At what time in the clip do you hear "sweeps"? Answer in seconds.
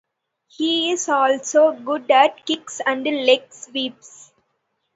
3.53-4.31